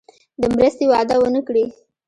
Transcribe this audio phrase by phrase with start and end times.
[0.41, 1.65] د مرستې وعده ونه کړي.